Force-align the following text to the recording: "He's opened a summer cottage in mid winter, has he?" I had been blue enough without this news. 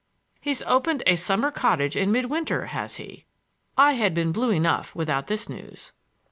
"He's 0.39 0.63
opened 0.63 1.03
a 1.05 1.15
summer 1.15 1.51
cottage 1.51 1.95
in 1.95 2.11
mid 2.11 2.25
winter, 2.25 2.65
has 2.65 2.95
he?" 2.95 3.25
I 3.77 3.93
had 3.93 4.15
been 4.15 4.31
blue 4.31 4.49
enough 4.49 4.95
without 4.95 5.27
this 5.27 5.47
news. 5.47 5.93